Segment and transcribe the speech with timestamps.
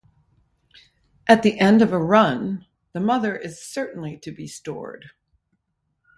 [1.27, 5.11] At the end of a run, the mother is certainly to be stored.